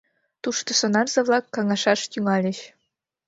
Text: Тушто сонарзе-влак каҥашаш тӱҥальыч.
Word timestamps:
Тушто 0.43 0.69
сонарзе-влак 0.79 1.45
каҥашаш 1.55 2.01
тӱҥальыч. 2.11 2.59